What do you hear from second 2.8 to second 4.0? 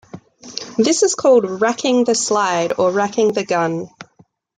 racking the gun.